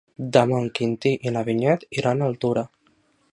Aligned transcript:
Demà 0.35 0.61
en 0.61 0.69
Quintí 0.79 1.11
i 1.27 1.33
na 1.35 1.43
Vinyet 1.51 1.85
iran 2.01 2.25
a 2.25 2.31
Altura. 2.33 2.65